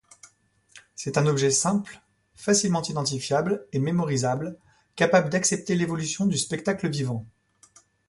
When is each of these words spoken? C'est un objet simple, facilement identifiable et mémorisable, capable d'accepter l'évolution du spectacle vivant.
C'est 0.95 1.19
un 1.19 1.27
objet 1.27 1.51
simple, 1.51 2.01
facilement 2.33 2.81
identifiable 2.81 3.67
et 3.71 3.77
mémorisable, 3.77 4.57
capable 4.95 5.29
d'accepter 5.29 5.75
l'évolution 5.75 6.25
du 6.25 6.39
spectacle 6.39 6.89
vivant. 6.89 7.23